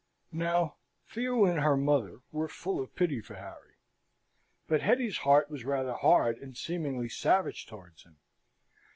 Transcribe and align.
Now 0.33 0.77
Theo 1.07 1.45
and 1.45 1.59
her 1.61 1.77
mother 1.77 2.21
were 2.31 2.47
full 2.47 2.81
of 2.81 2.95
pity 2.95 3.21
for 3.21 3.35
Harry; 3.35 3.75
but 4.67 4.81
Hetty's 4.81 5.19
heart 5.19 5.51
was 5.51 5.63
rather 5.63 5.93
hard 5.93 6.39
and 6.39 6.57
seemingly 6.57 7.07
savage 7.07 7.67
towards 7.67 8.01
him. 8.01 8.17